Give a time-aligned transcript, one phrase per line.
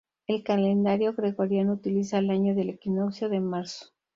[0.25, 3.89] El calendario gregoriano utiliza el año del equinoccio de marzo.